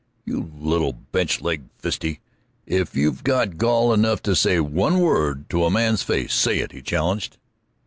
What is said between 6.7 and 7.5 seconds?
he challenged.